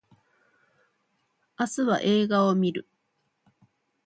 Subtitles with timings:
[1.59, 2.87] 明日は映画を見る